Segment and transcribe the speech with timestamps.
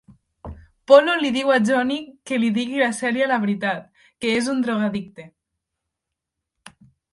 [0.91, 1.97] Polo li diu a Johnny
[2.31, 3.85] que li digui a Cèlia la veritat,
[4.25, 5.29] que és un drogoaddicte.